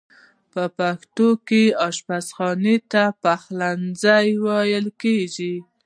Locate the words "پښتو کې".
0.77-1.63